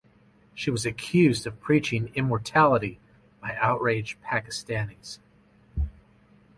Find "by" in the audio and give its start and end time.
3.39-3.55